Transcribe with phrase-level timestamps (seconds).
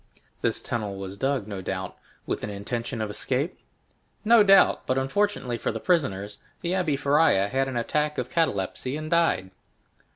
[0.41, 1.95] "This tunnel was dug, no doubt,
[2.25, 3.59] with an intention of escape?"
[4.25, 8.97] "No doubt; but unfortunately for the prisoners, the Abbé Faria had an attack of catalepsy,
[8.97, 9.51] and died."